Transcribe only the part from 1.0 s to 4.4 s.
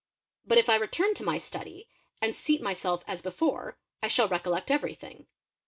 to my study and seat myself as before, I shall